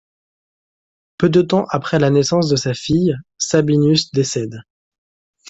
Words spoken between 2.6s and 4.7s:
fille, Sabinus décède.